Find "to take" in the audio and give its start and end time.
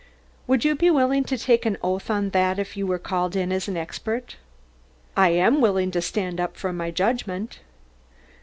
1.25-1.63